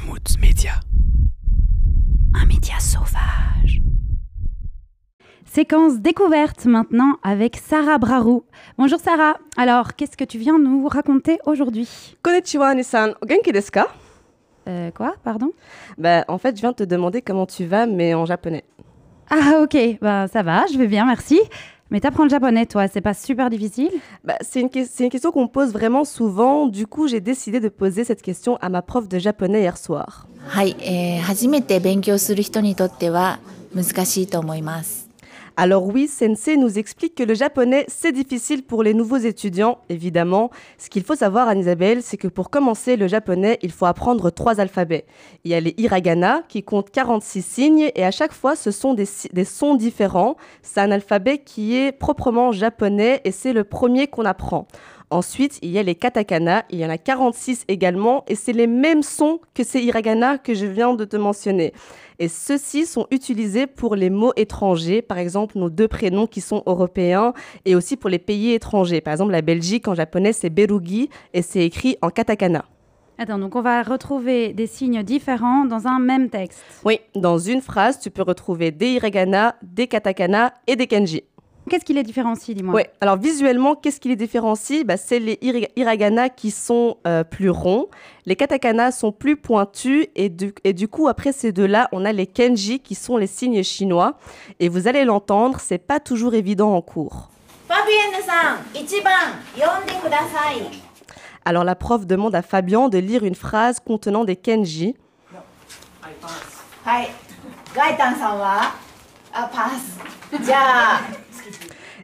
[0.00, 0.72] Mammouth Média.
[2.34, 3.80] Un média sauvage.
[5.44, 8.44] Séquence découverte maintenant avec Sarah Brarou.
[8.76, 9.38] Bonjour Sarah.
[9.56, 11.88] Alors, qu'est-ce que tu viens nous raconter aujourd'hui?
[12.22, 13.14] Konnichiwa, Nissan.
[13.28, 13.88] Genki desu ka?
[14.68, 15.50] Euh, quoi, pardon?
[15.96, 18.64] Bah, en fait, je viens de te demander comment tu vas, mais en japonais.
[19.30, 19.98] Ah, ok.
[20.00, 21.40] Bah, ça va, je vais bien, merci.
[21.91, 23.91] Mais t'apprends le japonais, toi, c'est pas super difficile
[24.23, 26.65] Bah, c'est une, que- c'est une question qu'on me pose vraiment souvent.
[26.67, 30.25] Du coup, j'ai décidé de poser cette question à ma prof de japonais hier soir.
[30.47, 33.39] はい、えー初めて勉強する人にとっては
[33.75, 35.06] 難しいと思います。
[35.60, 40.52] Alors oui, Sensei nous explique que le japonais, c'est difficile pour les nouveaux étudiants, évidemment.
[40.78, 44.60] Ce qu'il faut savoir, Anne-Isabelle, c'est que pour commencer le japonais, il faut apprendre trois
[44.60, 45.04] alphabets.
[45.42, 48.94] Il y a les hiragana, qui comptent 46 signes, et à chaque fois, ce sont
[48.94, 50.36] des, des sons différents.
[50.62, 54.68] C'est un alphabet qui est proprement japonais, et c'est le premier qu'on apprend.
[55.10, 58.66] Ensuite, il y a les katakana, il y en a 46 également, et c'est les
[58.66, 61.72] mêmes sons que ces hiragana que je viens de te mentionner.
[62.18, 66.62] Et ceux-ci sont utilisés pour les mots étrangers, par exemple nos deux prénoms qui sont
[66.66, 67.32] européens,
[67.64, 69.00] et aussi pour les pays étrangers.
[69.00, 72.66] Par exemple, la Belgique en japonais, c'est Berugi, et c'est écrit en katakana.
[73.16, 76.62] Attends, donc on va retrouver des signes différents dans un même texte.
[76.84, 81.24] Oui, dans une phrase, tu peux retrouver des hiragana, des katakana et des kanji.
[81.68, 82.74] Qu'est-ce qui les différencie, dis-moi?
[82.74, 84.84] Oui, alors visuellement, qu'est-ce qui les différencie?
[84.84, 85.38] Bah, c'est les
[85.76, 87.88] hiragana qui sont euh, plus ronds,
[88.26, 92.80] les katakana sont plus pointus, et du, coup, après ces deux-là, on a les kenji
[92.80, 94.14] qui sont les signes chinois.
[94.60, 97.30] Et vous allez l'entendre, c'est pas toujours évident en cours.
[101.44, 104.96] Alors la prof demande à Fabian de lire une phrase contenant des kenji.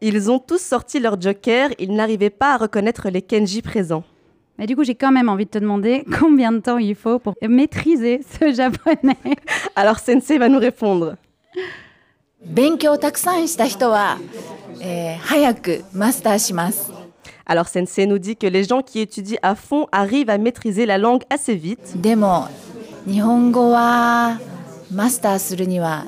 [0.00, 4.04] Ils ont tous sorti leur joker, ils n'arrivaient pas à reconnaître les kanji présents.
[4.58, 7.18] Mais du coup, j'ai quand même envie de te demander combien de temps il faut
[7.18, 9.16] pour maîtriser ce japonais.
[9.74, 11.16] Alors Sensei va nous répondre.
[12.44, 14.18] 勉強をたくさんした人は、
[14.80, 16.92] えー早くマスターします。
[17.44, 20.98] Alors Sensei nous dit que les gens qui étudient à fond arrivent à maîtriser la
[20.98, 22.00] langue assez vite.
[22.00, 22.48] でも、
[23.06, 24.40] 日本語は
[24.92, 26.04] マスターするには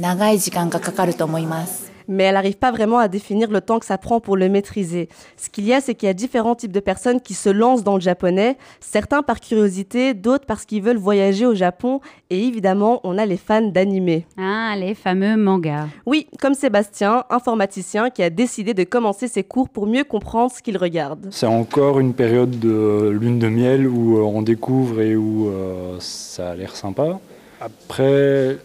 [0.00, 1.85] 長い時間がかかると思います。
[2.07, 5.09] Mais elle n'arrive pas vraiment à définir le temps que ça prend pour le maîtriser.
[5.37, 7.83] Ce qu'il y a, c'est qu'il y a différents types de personnes qui se lancent
[7.83, 12.99] dans le japonais, certains par curiosité, d'autres parce qu'ils veulent voyager au Japon, et évidemment,
[13.03, 14.25] on a les fans d'animé.
[14.37, 15.87] Ah, les fameux mangas.
[16.05, 20.61] Oui, comme Sébastien, informaticien qui a décidé de commencer ses cours pour mieux comprendre ce
[20.61, 21.27] qu'il regarde.
[21.31, 25.97] C'est encore une période de lune de miel où euh, on découvre et où euh,
[25.99, 27.19] ça a l'air sympa.
[27.59, 28.57] Après,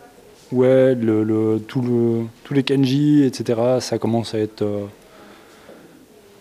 [0.52, 4.62] ouais, le, le- tout le, tous les kanji, etc., ça commence à être.
[4.62, 4.84] euh,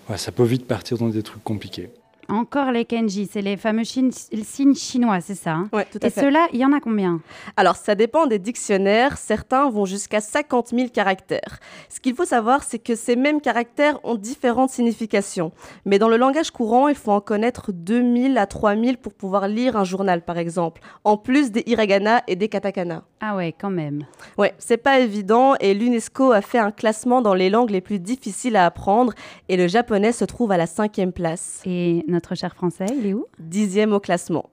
[0.09, 1.89] ouais, ça peut vite partir dans des trucs compliqués.
[2.29, 5.69] Encore les kanji, c'est les fameux signes chinois, c'est ça hein?
[5.73, 6.21] Ouais, tout à Et fait.
[6.21, 7.19] ceux-là, il y en a combien?
[7.57, 9.17] Alors, ça dépend des dictionnaires.
[9.17, 11.59] Certains vont jusqu'à 50 000 caractères.
[11.89, 15.51] Ce qu'il faut savoir, c'est que ces mêmes caractères ont différentes significations.
[15.83, 19.75] Mais dans le langage courant, il faut en connaître 2000 à 3000 pour pouvoir lire
[19.75, 23.03] un journal, par exemple, en plus des hiragana et des katakana.
[23.23, 24.01] Ah ouais, quand même.
[24.39, 27.99] Ouais, c'est pas évident et l'UNESCO a fait un classement dans les langues les plus
[27.99, 29.13] difficiles à apprendre
[29.47, 33.13] et le japonais se trouve à la cinquième place, Et notre cher français, il est
[33.13, 33.27] où?
[33.37, 34.49] Dixième au classement.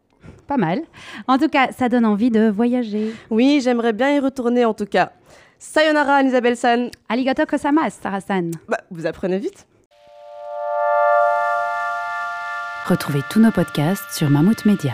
[0.47, 0.83] Pas mal.
[1.27, 3.15] En tout cas, ça donne envie de voyager.
[3.31, 5.13] Oui, j'aimerais bien y retourner en tout cas.
[5.59, 6.91] Sayonara, Anne-Isabelle-san.
[7.09, 8.51] Arigato gozaimasu, Sarah-san.
[8.69, 9.67] Bah, vous apprenez vite.
[12.87, 14.93] Retrouvez tous nos podcasts sur Mammouth Media.